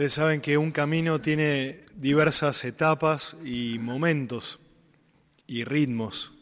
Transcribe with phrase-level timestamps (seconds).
[0.00, 4.58] Ustedes saben que un camino tiene diversas etapas y momentos
[5.46, 6.32] y ritmos.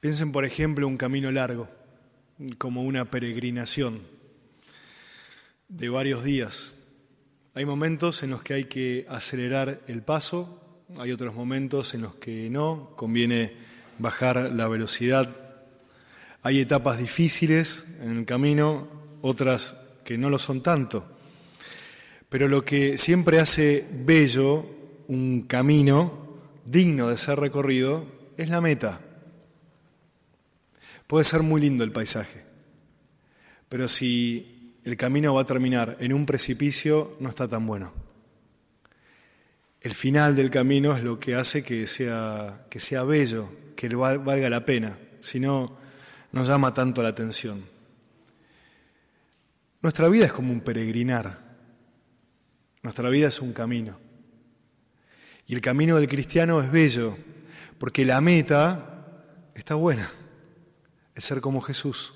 [0.00, 1.70] Piensen, por ejemplo, un camino largo,
[2.58, 4.02] como una peregrinación
[5.68, 6.74] de varios días.
[7.54, 12.16] Hay momentos en los que hay que acelerar el paso, hay otros momentos en los
[12.16, 13.54] que no, conviene
[13.98, 15.34] bajar la velocidad.
[16.42, 18.88] Hay etapas difíciles en el camino,
[19.22, 21.12] otras que no lo son tanto.
[22.32, 24.64] Pero lo que siempre hace bello
[25.08, 28.06] un camino digno de ser recorrido
[28.38, 29.02] es la meta.
[31.06, 32.42] Puede ser muy lindo el paisaje,
[33.68, 37.92] pero si el camino va a terminar en un precipicio, no está tan bueno.
[39.82, 44.48] El final del camino es lo que hace que sea, que sea bello, que valga
[44.48, 45.76] la pena, si no,
[46.32, 47.62] no llama tanto la atención.
[49.82, 51.51] Nuestra vida es como un peregrinar.
[52.82, 53.98] Nuestra vida es un camino.
[55.46, 57.16] Y el camino del cristiano es bello,
[57.78, 60.10] porque la meta está buena,
[61.14, 62.14] es ser como Jesús.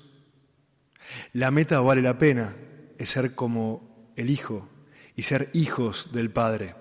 [1.33, 2.53] La meta vale la pena,
[2.97, 4.67] es ser como el Hijo
[5.15, 6.75] y ser hijos del Padre.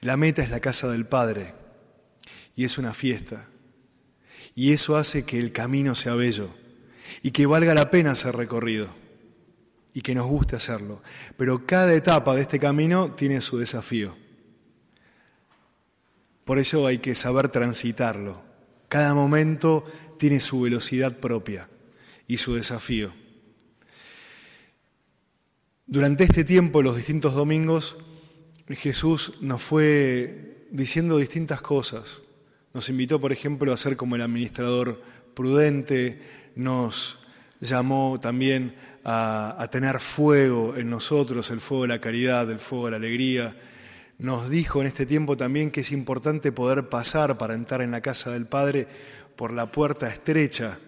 [0.00, 1.54] La meta es la casa del Padre
[2.56, 3.48] y es una fiesta.
[4.54, 6.50] Y eso hace que el camino sea bello
[7.22, 9.01] y que valga la pena ser recorrido
[9.94, 11.02] y que nos guste hacerlo.
[11.36, 14.16] Pero cada etapa de este camino tiene su desafío.
[16.44, 18.42] Por eso hay que saber transitarlo.
[18.88, 19.84] Cada momento
[20.18, 21.68] tiene su velocidad propia
[22.26, 23.12] y su desafío.
[25.86, 27.98] Durante este tiempo, los distintos domingos,
[28.68, 32.22] Jesús nos fue diciendo distintas cosas.
[32.72, 35.02] Nos invitó, por ejemplo, a ser como el administrador
[35.34, 36.20] prudente,
[36.54, 37.21] nos
[37.62, 38.74] llamó también
[39.04, 43.56] a, tener fuego en nosotros, el fuego de la caridad, el fuego de la alegría.
[44.18, 48.00] Nos dijo en este tiempo también que es importante poder pasar para entrar en la
[48.00, 48.86] casa del Padre
[49.36, 50.78] por la puerta estrecha.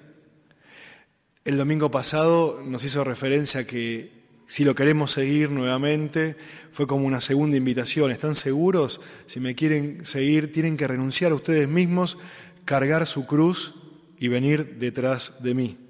[1.44, 6.36] El domingo pasado nos hizo referencia que si lo queremos seguir nuevamente,
[6.70, 8.10] fue como una segunda invitación.
[8.10, 9.00] ¿Están seguros?
[9.26, 12.18] Si me quieren seguir, tienen que renunciar a ustedes mismos,
[12.64, 13.74] cargar su cruz
[14.18, 15.83] y venir detrás de mí.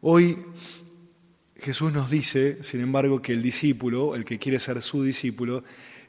[0.00, 0.38] Hoy
[1.56, 5.64] Jesús nos dice, sin embargo, que el discípulo, el que quiere ser su discípulo,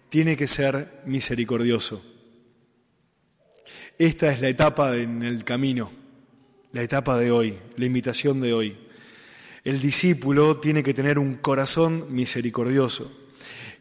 [0.10, 2.04] tiene que ser misericordioso.
[3.98, 5.92] Esta es la etapa en el camino,
[6.72, 8.78] la etapa de hoy, la invitación de hoy.
[9.64, 13.12] El discípulo tiene que tener un corazón misericordioso.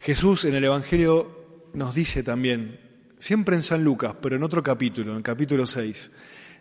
[0.01, 2.79] Jesús en el Evangelio nos dice también,
[3.19, 6.11] siempre en San Lucas, pero en otro capítulo, en el capítulo 6,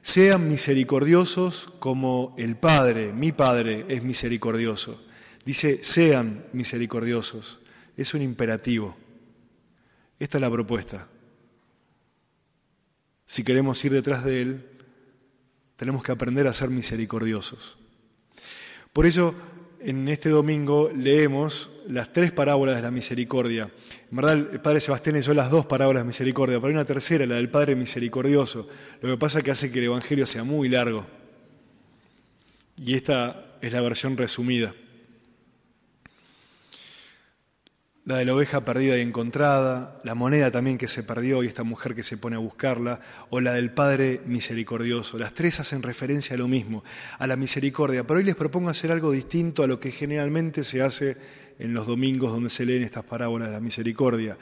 [0.02, 5.02] sean misericordiosos como el Padre, mi Padre, es misericordioso.
[5.44, 7.60] Dice, sean misericordiosos.
[7.96, 8.96] Es un imperativo.
[10.18, 11.08] Esta es la propuesta.
[13.26, 14.66] Si queremos ir detrás de Él,
[15.76, 17.78] tenemos que aprender a ser misericordiosos.
[18.92, 19.34] Por eso,
[19.80, 23.70] en este domingo leemos las tres parábolas de la misericordia.
[24.10, 27.26] En verdad, el Padre Sebastián hizo las dos parábolas de misericordia, pero hay una tercera,
[27.26, 28.68] la del Padre misericordioso.
[29.00, 31.06] Lo que pasa es que hace que el Evangelio sea muy largo.
[32.76, 34.74] Y esta es la versión resumida.
[38.08, 41.62] La de la oveja perdida y encontrada, la moneda también que se perdió y esta
[41.62, 45.18] mujer que se pone a buscarla, o la del Padre misericordioso.
[45.18, 46.82] Las tres hacen referencia a lo mismo,
[47.18, 48.06] a la misericordia.
[48.06, 51.18] Pero hoy les propongo hacer algo distinto a lo que generalmente se hace
[51.58, 54.38] en los domingos donde se leen estas parábolas de la misericordia.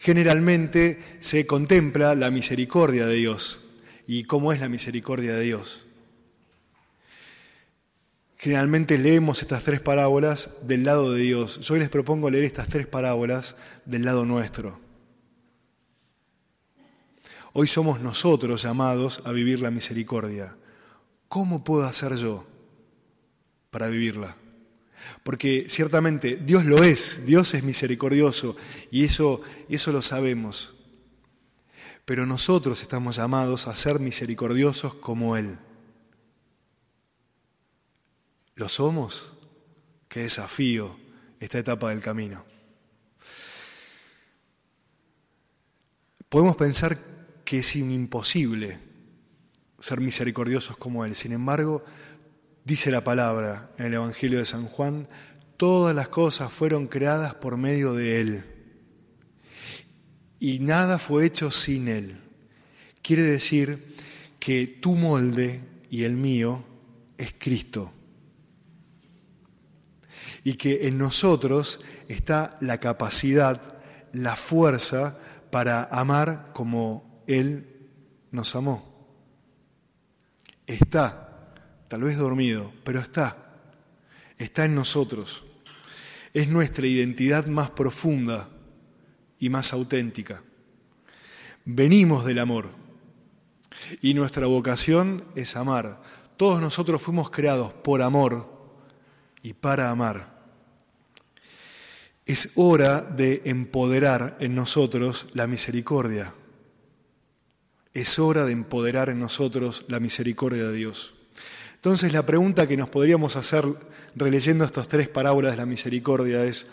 [0.00, 3.60] Generalmente se contempla la misericordia de Dios.
[4.08, 5.83] ¿Y cómo es la misericordia de Dios?
[8.44, 11.60] Generalmente leemos estas tres parábolas del lado de Dios.
[11.60, 13.56] Yo hoy les propongo leer estas tres parábolas
[13.86, 14.78] del lado nuestro.
[17.54, 20.58] Hoy somos nosotros llamados a vivir la misericordia.
[21.26, 22.44] ¿Cómo puedo hacer yo
[23.70, 24.36] para vivirla?
[25.22, 28.56] Porque ciertamente Dios lo es, Dios es misericordioso
[28.90, 29.40] y eso,
[29.70, 30.74] eso lo sabemos.
[32.04, 35.56] Pero nosotros estamos llamados a ser misericordiosos como Él.
[38.56, 39.32] ¿Lo somos?
[40.08, 40.96] Qué desafío
[41.40, 42.44] esta etapa del camino.
[46.28, 46.98] Podemos pensar
[47.44, 48.78] que es imposible
[49.78, 51.14] ser misericordiosos como Él.
[51.14, 51.84] Sin embargo,
[52.64, 55.08] dice la palabra en el Evangelio de San Juan,
[55.56, 58.44] todas las cosas fueron creadas por medio de Él.
[60.40, 62.20] Y nada fue hecho sin Él.
[63.02, 63.94] Quiere decir
[64.38, 65.60] que tu molde
[65.90, 66.64] y el mío
[67.18, 67.93] es Cristo.
[70.44, 73.60] Y que en nosotros está la capacidad,
[74.12, 75.18] la fuerza
[75.50, 77.88] para amar como Él
[78.30, 79.08] nos amó.
[80.66, 81.54] Está,
[81.88, 83.36] tal vez dormido, pero está,
[84.36, 85.44] está en nosotros.
[86.34, 88.48] Es nuestra identidad más profunda
[89.38, 90.42] y más auténtica.
[91.64, 92.70] Venimos del amor
[94.02, 96.02] y nuestra vocación es amar.
[96.36, 98.52] Todos nosotros fuimos creados por amor
[99.42, 100.33] y para amar.
[102.26, 106.32] Es hora de empoderar en nosotros la misericordia.
[107.92, 111.14] Es hora de empoderar en nosotros la misericordia de Dios.
[111.74, 113.66] Entonces la pregunta que nos podríamos hacer
[114.14, 116.66] releyendo estas tres parábolas de la misericordia es,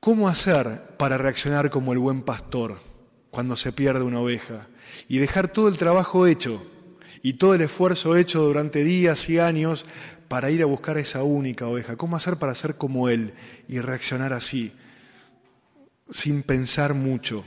[0.00, 2.80] ¿cómo hacer para reaccionar como el buen pastor
[3.30, 4.66] cuando se pierde una oveja
[5.06, 6.66] y dejar todo el trabajo hecho
[7.22, 9.86] y todo el esfuerzo hecho durante días y años
[10.28, 11.96] para ir a buscar esa única oveja?
[11.96, 13.32] ¿Cómo hacer para ser como Él
[13.66, 14.72] y reaccionar así,
[16.10, 17.44] sin pensar mucho?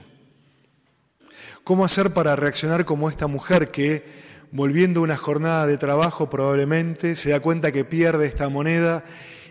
[1.63, 4.03] ¿Cómo hacer para reaccionar como esta mujer que,
[4.51, 9.05] volviendo una jornada de trabajo probablemente, se da cuenta que pierde esta moneda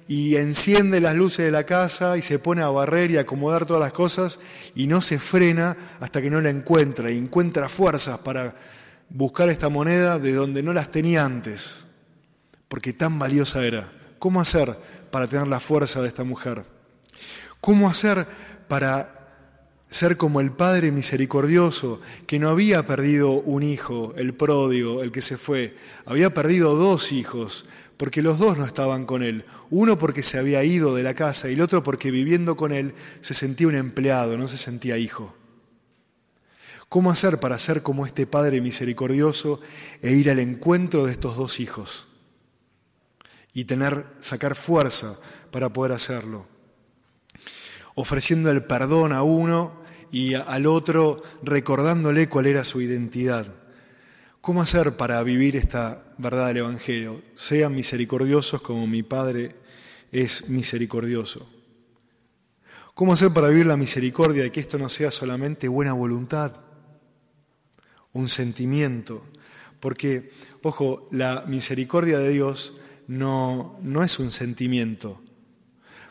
[0.08, 3.80] y enciende las luces de la casa y se pone a barrer y acomodar todas
[3.80, 4.40] las cosas
[4.74, 8.56] y no se frena hasta que no la encuentra y encuentra fuerzas para
[9.08, 11.86] buscar esta moneda de donde no las tenía antes?
[12.70, 13.90] Porque tan valiosa era.
[14.20, 14.76] ¿Cómo hacer
[15.10, 16.64] para tener la fuerza de esta mujer?
[17.60, 18.28] ¿Cómo hacer
[18.68, 19.42] para
[19.90, 25.20] ser como el Padre misericordioso, que no había perdido un hijo, el pródigo, el que
[25.20, 25.74] se fue,
[26.06, 30.62] había perdido dos hijos, porque los dos no estaban con él, uno porque se había
[30.62, 34.38] ido de la casa y el otro porque viviendo con él se sentía un empleado,
[34.38, 35.34] no se sentía hijo.
[36.88, 39.60] ¿Cómo hacer para ser como este Padre misericordioso
[40.02, 42.09] e ir al encuentro de estos dos hijos?
[43.52, 45.16] Y tener, sacar fuerza
[45.50, 46.46] para poder hacerlo.
[47.94, 49.80] Ofreciendo el perdón a uno
[50.12, 53.54] y al otro recordándole cuál era su identidad.
[54.40, 57.22] ¿Cómo hacer para vivir esta verdad del Evangelio?
[57.34, 59.56] Sean misericordiosos como mi Padre
[60.10, 61.48] es misericordioso.
[62.94, 66.56] ¿Cómo hacer para vivir la misericordia y que esto no sea solamente buena voluntad,
[68.12, 69.24] un sentimiento?
[69.78, 70.32] Porque,
[70.62, 72.74] ojo, la misericordia de Dios
[73.10, 75.20] no, no es un sentimiento.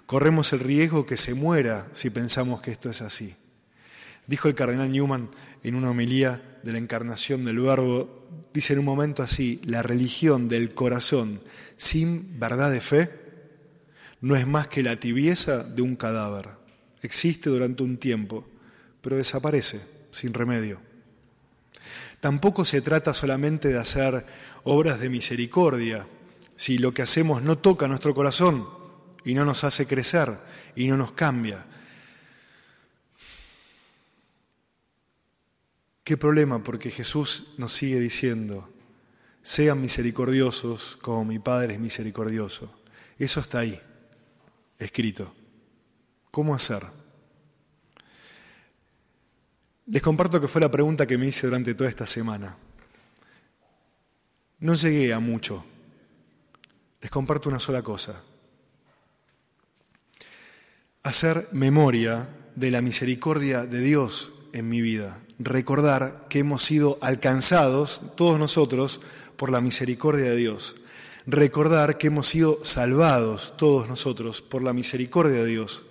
[0.05, 3.35] Corremos el riesgo que se muera si pensamos que esto es así.
[4.27, 5.29] Dijo el cardenal Newman
[5.63, 10.49] en una homilía de la encarnación del Verbo, dice en un momento así, la religión
[10.49, 11.39] del corazón
[11.77, 13.11] sin verdad de fe
[14.19, 16.49] no es más que la tibieza de un cadáver.
[17.01, 18.45] Existe durante un tiempo,
[18.99, 19.79] pero desaparece
[20.11, 20.81] sin remedio.
[22.19, 24.25] Tampoco se trata solamente de hacer
[24.65, 26.05] obras de misericordia,
[26.59, 28.67] si lo que hacemos no toca nuestro corazón
[29.23, 30.37] y no nos hace crecer
[30.75, 31.65] y no nos cambia.
[36.03, 36.61] ¿Qué problema?
[36.61, 38.69] Porque Jesús nos sigue diciendo,
[39.41, 42.69] sean misericordiosos como mi Padre es misericordioso.
[43.17, 43.79] Eso está ahí,
[44.77, 45.33] escrito.
[46.29, 46.83] ¿Cómo hacer?
[49.85, 52.57] Les comparto que fue la pregunta que me hice durante toda esta semana.
[54.59, 55.63] No llegué a mucho
[57.01, 58.21] les comparto una sola cosa.
[61.03, 65.19] Hacer memoria de la misericordia de Dios en mi vida.
[65.39, 68.99] Recordar que hemos sido alcanzados, todos nosotros,
[69.37, 70.75] por la misericordia de Dios.
[71.25, 75.83] Recordar que hemos sido salvados, todos nosotros, por la misericordia de Dios.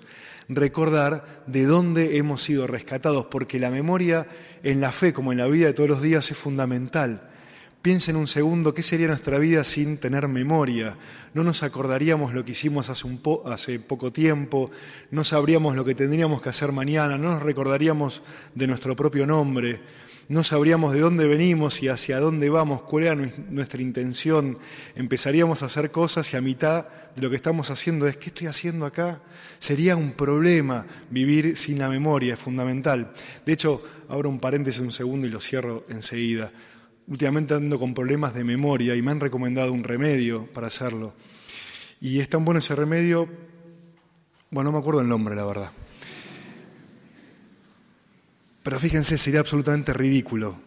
[0.49, 4.27] Recordar de dónde hemos sido rescatados, porque la memoria
[4.63, 7.31] en la fe, como en la vida de todos los días, es fundamental.
[7.81, 10.97] Piensa en un segundo qué sería nuestra vida sin tener memoria.
[11.33, 14.69] No nos acordaríamos lo que hicimos hace poco tiempo,
[15.13, 19.81] no sabríamos lo que tendríamos que hacer mañana, no nos recordaríamos de nuestro propio nombre,
[20.29, 24.59] no sabríamos de dónde venimos y hacia dónde vamos, cuál era nuestra intención.
[24.97, 28.49] Empezaríamos a hacer cosas y a mitad de lo que estamos haciendo es, ¿qué estoy
[28.49, 29.23] haciendo acá?
[29.61, 33.13] Sería un problema vivir sin la memoria, es fundamental.
[33.47, 36.51] De hecho, abro un paréntesis un segundo y lo cierro enseguida
[37.09, 41.15] últimamente ando con problemas de memoria y me han recomendado un remedio para hacerlo.
[42.01, 43.29] Y es tan bueno ese remedio,
[44.51, 45.73] bueno, no me acuerdo el nombre, la verdad.
[48.63, 50.61] Pero fíjense, sería absolutamente ridículo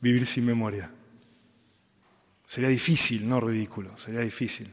[0.00, 0.90] vivir sin memoria.
[2.44, 4.70] Sería difícil, no ridículo, sería difícil.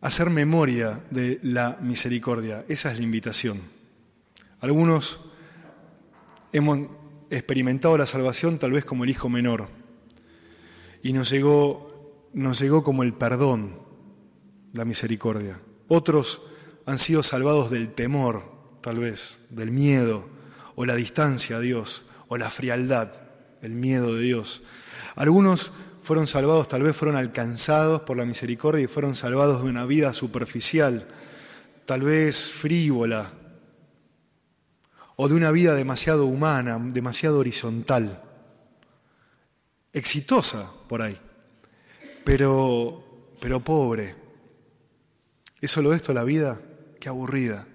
[0.00, 3.60] Hacer memoria de la misericordia, esa es la invitación.
[4.60, 5.20] Algunos
[6.52, 6.88] hemos
[7.30, 9.68] experimentado la salvación tal vez como el hijo menor.
[11.02, 11.88] Y nos llegó
[12.32, 13.78] nos llegó como el perdón,
[14.72, 15.60] la misericordia.
[15.88, 16.42] Otros
[16.86, 18.44] han sido salvados del temor,
[18.80, 20.28] tal vez, del miedo,
[20.74, 23.12] o la distancia a Dios, o la frialdad,
[23.62, 24.62] el miedo de Dios.
[25.16, 29.84] Algunos fueron salvados, tal vez fueron alcanzados por la misericordia y fueron salvados de una
[29.84, 31.08] vida superficial,
[31.86, 33.32] tal vez frívola,
[35.20, 38.22] o de una vida demasiado humana, demasiado horizontal,
[39.92, 41.18] exitosa por ahí,
[42.24, 44.14] pero, pero pobre.
[45.60, 46.60] ¿Es solo esto la vida?
[47.00, 47.66] Qué aburrida.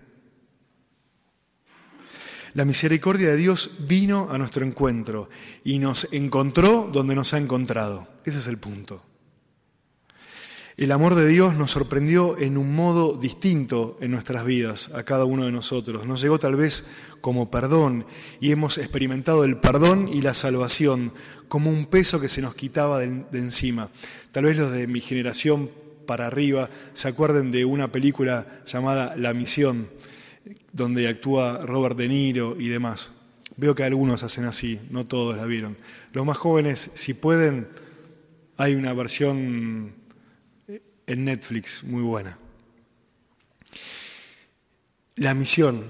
[2.53, 5.29] La misericordia de Dios vino a nuestro encuentro
[5.65, 8.07] y nos encontró donde nos ha encontrado.
[8.23, 9.03] Ese es el punto.
[10.75, 15.23] El amor de Dios nos sorprendió en un modo distinto en nuestras vidas, a cada
[15.23, 16.07] uno de nosotros.
[16.07, 16.87] Nos llegó tal vez
[17.21, 18.07] como perdón
[18.41, 21.13] y hemos experimentado el perdón y la salvación
[21.47, 23.91] como un peso que se nos quitaba de, encima.
[24.31, 25.69] Tal vez los de mi generación
[26.07, 29.89] para arriba se acuerden de una película llamada La Misión,
[30.71, 33.11] donde actúa Robert De Niro y demás.
[33.57, 35.77] Veo que algunos hacen así, no todos la vieron.
[36.13, 37.67] Los más jóvenes, si pueden,
[38.57, 40.01] hay una versión
[41.07, 42.37] en Netflix muy buena.
[45.15, 45.85] La misión.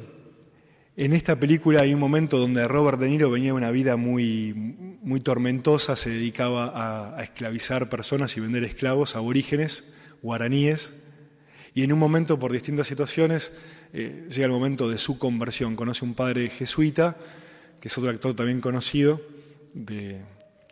[0.95, 4.53] En esta película hay un momento donde Robert De Niro venía de una vida muy,
[5.01, 10.93] muy tormentosa, se dedicaba a, esclavizar personas y vender esclavos aborígenes, guaraníes,
[11.73, 13.53] y en un momento, por distintas situaciones,
[13.93, 15.75] eh, llega el momento de su conversión.
[15.75, 17.17] Conoce a un padre jesuita,
[17.79, 19.19] que es otro actor también conocido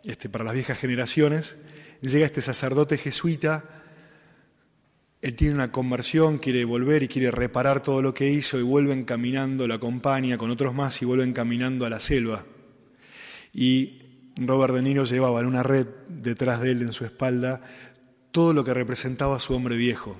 [0.04, 1.56] este, para las viejas generaciones.
[2.00, 3.81] Llega este sacerdote jesuita,
[5.22, 9.04] él tiene una conversión, quiere volver y quiere reparar todo lo que hizo y vuelven
[9.04, 12.44] caminando, la acompaña con otros más y vuelven caminando a la selva.
[13.54, 14.00] Y
[14.36, 17.62] Robert De Niro llevaba en una red detrás de él en su espalda
[18.30, 20.18] todo lo que representaba a su hombre viejo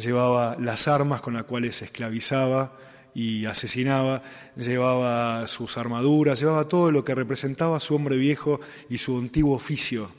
[0.00, 2.76] llevaba las armas con las cuales se esclavizaba
[3.14, 4.22] y asesinaba,
[4.56, 9.54] llevaba sus armaduras, llevaba todo lo que representaba a su hombre viejo y su antiguo
[9.54, 10.10] oficio,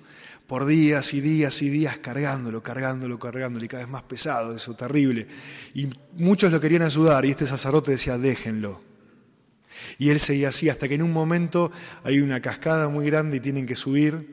[0.51, 4.73] por días y días y días cargándolo, cargándolo, cargándolo, y cada vez más pesado, eso
[4.73, 5.25] terrible.
[5.73, 8.81] Y muchos lo querían ayudar y este sacerdote decía, déjenlo.
[9.97, 11.71] Y él seguía así hasta que en un momento
[12.03, 14.27] hay una cascada muy grande y tienen que subir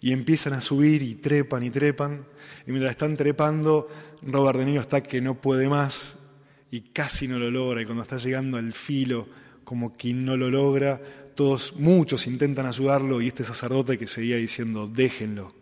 [0.00, 2.24] y empiezan a subir y trepan y trepan.
[2.64, 3.88] Y mientras están trepando,
[4.22, 6.20] Robert De Niro está que no puede más
[6.70, 7.82] y casi no lo logra.
[7.82, 9.26] Y cuando está llegando al filo,
[9.64, 11.00] como quien no lo logra,
[11.34, 15.54] todos, muchos intentan ayudarlo y este sacerdote que seguía diciendo, déjenlo.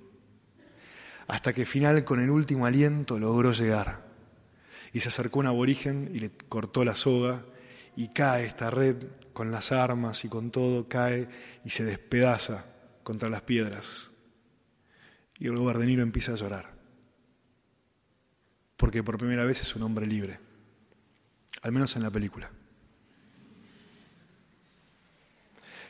[1.27, 4.07] Hasta que final, con el último aliento, logró llegar.
[4.93, 7.45] Y se acercó un aborigen y le cortó la soga
[7.97, 8.97] y cae esta red
[9.33, 11.29] con las armas y con todo, cae
[11.65, 12.65] y se despedaza
[13.03, 14.11] contra las piedras.
[15.39, 16.73] Y el Niro empieza a llorar.
[18.77, 20.41] Porque por primera vez es un hombre libre.
[21.63, 22.51] Al menos en la película.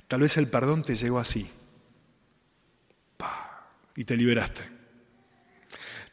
[0.09, 1.49] Tal vez el perdón te llegó así.
[3.95, 4.63] Y te liberaste.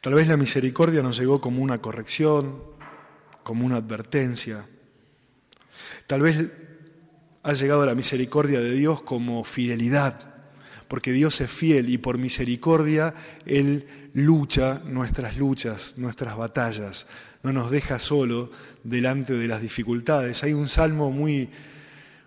[0.00, 2.62] Tal vez la misericordia nos llegó como una corrección,
[3.42, 4.64] como una advertencia.
[6.06, 6.46] Tal vez
[7.42, 10.36] ha llegado la misericordia de Dios como fidelidad
[10.88, 17.08] porque Dios es fiel y por misericordia Él lucha nuestras luchas, nuestras batallas,
[17.42, 18.50] no nos deja solo
[18.82, 20.42] delante de las dificultades.
[20.42, 21.50] Hay un salmo muy,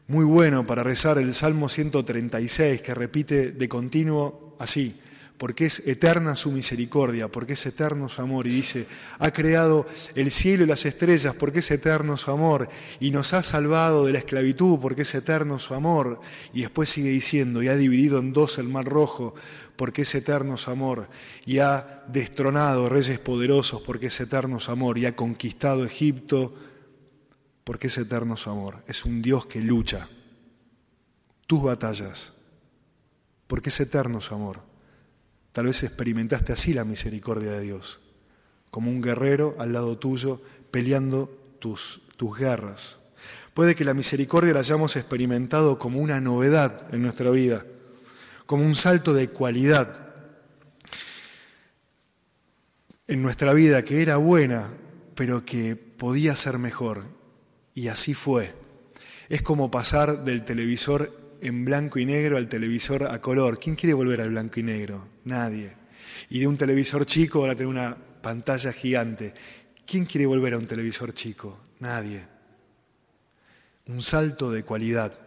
[0.09, 4.99] muy bueno para rezar, el Salmo 136, que repite de continuo así,
[5.37, 8.47] porque es eterna su misericordia, porque es eterno su amor.
[8.47, 8.87] Y dice,
[9.19, 9.85] ha creado
[10.15, 12.69] el cielo y las estrellas, porque es eterno su amor.
[12.99, 16.19] Y nos ha salvado de la esclavitud, porque es eterno su amor.
[16.55, 19.35] Y después sigue diciendo, y ha dividido en dos el mar rojo,
[19.75, 21.07] porque es eterno su amor.
[21.45, 24.97] Y ha destronado reyes poderosos, porque es eterno su amor.
[24.97, 26.55] Y ha conquistado Egipto,
[27.69, 28.83] porque es eterno su amor.
[28.87, 30.07] Es un Dios que lucha
[31.45, 32.33] tus batallas,
[33.45, 34.63] porque es eterno su amor.
[35.51, 37.99] Tal vez experimentaste así la misericordia de Dios,
[38.71, 41.27] como un guerrero al lado tuyo peleando
[41.59, 43.01] tus, tus guerras.
[43.53, 47.67] Puede que la misericordia la hayamos experimentado como una novedad en nuestra vida,
[48.47, 50.07] como un salto de cualidad
[53.05, 54.65] en nuestra vida que era buena,
[55.13, 57.18] pero que podía ser mejor.
[57.79, 58.53] Y así fue.
[59.29, 63.57] Es como pasar del televisor en blanco y negro al televisor a color.
[63.57, 65.07] ¿Quién quiere volver al blanco y negro?
[65.23, 65.71] Nadie.
[66.29, 69.33] Y de un televisor chico ahora tener una pantalla gigante.
[69.85, 71.57] ¿Quién quiere volver a un televisor chico?
[71.79, 72.21] Nadie.
[73.87, 75.17] Un salto de cualidad.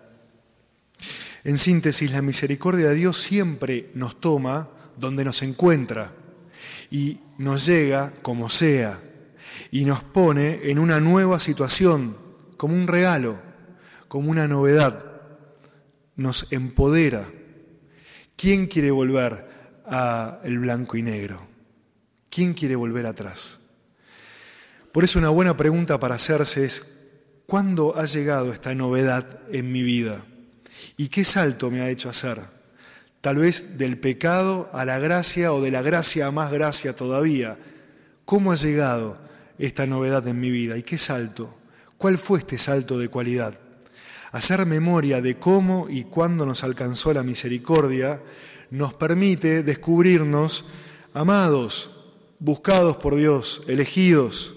[1.45, 4.69] En síntesis, la misericordia de Dios siempre nos toma
[4.99, 6.13] donde nos encuentra
[6.91, 9.01] y nos llega como sea
[9.71, 12.21] y nos pone en una nueva situación,
[12.63, 13.43] como un regalo,
[14.07, 15.05] como una novedad.
[16.15, 17.29] Nos empodera.
[18.37, 19.49] ¿Quién quiere volver
[19.85, 21.45] al blanco y negro?
[22.31, 23.59] ¿Quién quiere volver atrás?
[24.93, 26.83] Por eso una buena pregunta para hacerse es,
[27.47, 30.25] ¿cuándo ha llegado esta novedad en mi vida?
[30.97, 32.39] ¿Y qué salto me ha hecho hacer?
[33.21, 37.59] Tal vez del pecado a la gracia o de la gracia a más gracia todavía.
[38.25, 39.19] ¿Cómo ha llegado
[39.59, 40.79] esta novedad en mi vida?
[40.79, 41.59] ¿Y qué salto?
[42.03, 43.55] ¿Cuál fue este salto de cualidad?
[44.33, 48.21] Hacer memoria de cómo y cuándo nos alcanzó la misericordia
[48.73, 50.65] nos permite descubrirnos
[51.15, 51.91] amados,
[52.41, 54.55] buscados por Dios, elegidos,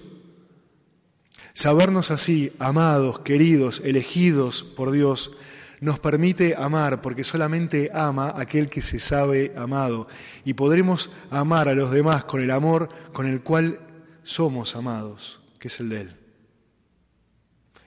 [1.54, 5.38] Sabernos así, amados, queridos, elegidos por Dios,
[5.82, 10.08] nos permite amar, porque solamente ama aquel que se sabe amado.
[10.46, 13.80] Y podremos amar a los demás con el amor con el cual
[14.24, 16.25] somos amados, que es el de Él.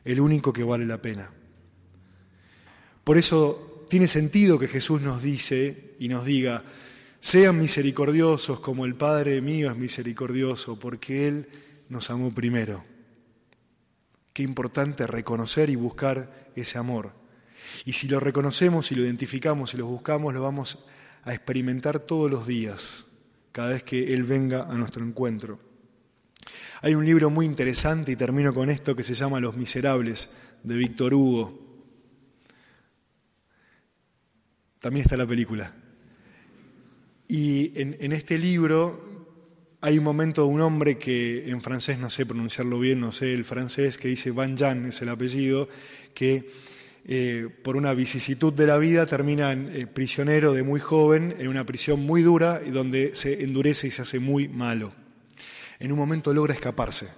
[0.09, 1.31] El único que vale la pena.
[3.05, 6.65] Por eso tiene sentido que Jesús nos dice y nos diga,
[7.21, 11.49] sean misericordiosos como el Padre mío es misericordioso, porque Él
[11.91, 12.87] nos amó primero.
[14.33, 17.13] Qué importante reconocer y buscar ese amor.
[17.85, 20.87] Y si lo reconocemos y lo identificamos y lo buscamos, lo vamos
[21.25, 23.05] a experimentar todos los días,
[23.53, 25.68] cada vez que Él venga a nuestro encuentro.
[26.83, 30.31] Hay un libro muy interesante, y termino con esto, que se llama Los Miserables,
[30.63, 31.69] de Víctor Hugo.
[34.79, 35.73] También está la película.
[37.27, 42.25] Y en, este libro hay un momento de un hombre que en francés no sé
[42.25, 45.69] pronunciarlo bien, no sé el francés, que dice Van Jan, es el apellido,
[46.15, 46.51] que
[47.05, 51.67] eh, por una vicisitud de la vida termina eh, prisionero de muy joven en una
[51.67, 54.95] prisión muy dura y donde se endurece y se hace muy malo.
[55.79, 57.09] En un momento logra escaparse.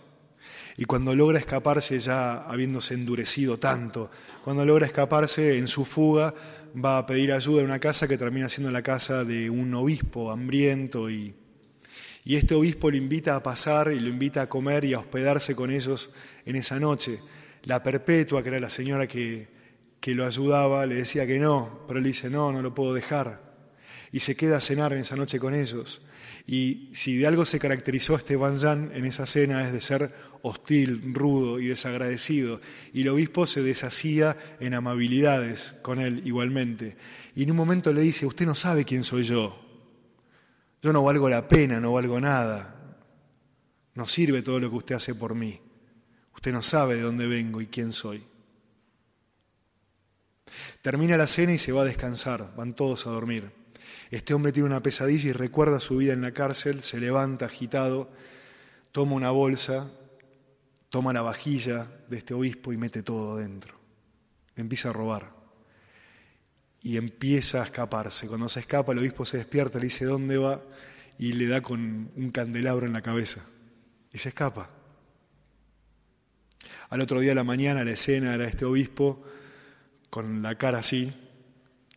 [0.76, 4.10] Y cuando logra escaparse, ya habiéndose endurecido tanto,
[4.44, 6.34] cuando logra escaparse en su fuga,
[6.82, 10.30] va a pedir ayuda en una casa que termina siendo la casa de un obispo
[10.30, 11.34] hambriento y
[12.24, 15.54] y este obispo lo invita a pasar y lo invita a comer y a hospedarse
[15.54, 16.10] con ellos
[16.44, 17.18] en esa noche.
[17.64, 19.48] La perpetua, que era la señora que,
[20.00, 23.50] que lo ayudaba, le decía que no, pero él dice, no, no lo puedo dejar.
[24.12, 26.02] Y se queda a cenar en esa noche con ellos.
[26.46, 31.14] Y si de algo se caracterizó este Van en esa cena es de ser hostil,
[31.14, 32.60] rudo y desagradecido.
[32.92, 36.96] Y el obispo se deshacía en amabilidades con él igualmente.
[37.34, 39.58] Y en un momento le dice, usted no sabe quién soy yo.
[40.82, 42.96] Yo no valgo la pena, no valgo nada.
[43.94, 45.60] No sirve todo lo que usted hace por mí.
[46.34, 48.24] Usted no sabe de dónde vengo y quién soy.
[50.82, 52.54] Termina la cena y se va a descansar.
[52.56, 53.59] Van todos a dormir.
[54.10, 58.10] Este hombre tiene una pesadilla y recuerda su vida en la cárcel, se levanta agitado,
[58.90, 59.88] toma una bolsa,
[60.88, 63.78] toma la vajilla de este obispo y mete todo dentro.
[64.56, 65.32] Empieza a robar
[66.82, 68.26] y empieza a escaparse.
[68.26, 70.60] Cuando se escapa, el obispo se despierta, le dice dónde va
[71.16, 73.44] y le da con un candelabro en la cabeza
[74.12, 74.70] y se escapa.
[76.88, 79.22] Al otro día de la mañana la escena era este obispo
[80.10, 81.12] con la cara así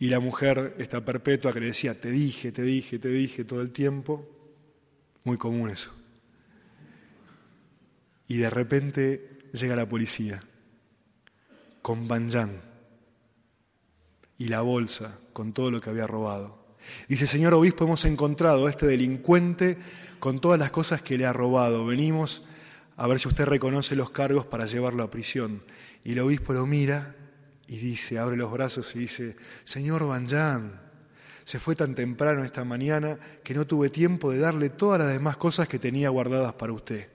[0.03, 3.61] y la mujer, esta perpetua, que le decía, te dije, te dije, te dije todo
[3.61, 4.27] el tiempo.
[5.23, 5.95] Muy común eso.
[8.27, 10.43] Y de repente llega la policía
[11.81, 12.59] con Banjan
[14.37, 16.75] y la bolsa con todo lo que había robado.
[17.07, 19.77] Dice, señor obispo, hemos encontrado a este delincuente
[20.19, 21.85] con todas las cosas que le ha robado.
[21.85, 22.49] Venimos
[22.97, 25.63] a ver si usted reconoce los cargos para llevarlo a prisión.
[26.03, 27.15] Y el obispo lo mira
[27.67, 30.81] y dice, abre los brazos y dice, señor Banjan,
[31.43, 35.37] se fue tan temprano esta mañana que no tuve tiempo de darle todas las demás
[35.37, 37.09] cosas que tenía guardadas para usted.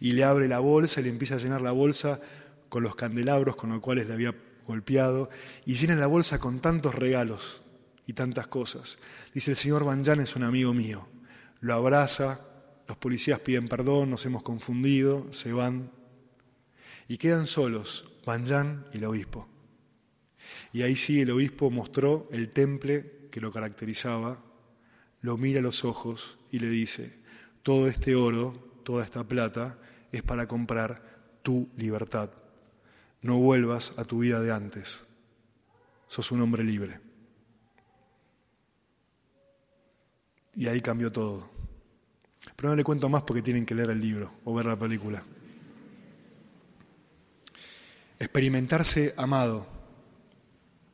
[0.00, 2.20] Y le abre la bolsa y le empieza a llenar la bolsa
[2.68, 4.34] con los candelabros con los cuales le había
[4.66, 5.30] golpeado,
[5.64, 7.62] y llena la bolsa con tantos regalos
[8.06, 8.98] y tantas cosas.
[9.32, 11.08] Dice, el señor Banjan es un amigo mío.
[11.60, 12.40] Lo abraza,
[12.86, 15.90] los policías piden perdón, nos hemos confundido, se van,
[17.08, 19.48] y quedan solos Banjan y el obispo.
[20.72, 24.42] Y ahí sí el obispo mostró el temple que lo caracterizaba,
[25.20, 27.18] lo mira a los ojos y le dice,
[27.62, 29.78] todo este oro, toda esta plata
[30.12, 32.30] es para comprar tu libertad
[33.22, 35.04] no vuelvas a tu vida de antes.
[36.06, 37.00] Sos un hombre libre.
[40.54, 41.50] Y ahí cambió todo.
[42.56, 45.22] Pero no le cuento más porque tienen que leer el libro o ver la película.
[48.18, 49.66] Experimentarse amado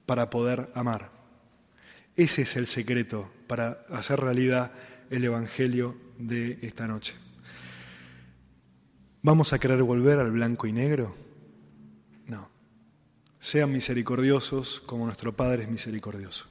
[0.07, 1.11] para poder amar.
[2.17, 4.73] Ese es el secreto para hacer realidad
[5.11, 7.15] el Evangelio de esta noche.
[9.23, 11.15] ¿Vamos a querer volver al blanco y negro?
[12.27, 12.51] No.
[13.39, 16.47] Sean misericordiosos como nuestro Padre es misericordioso.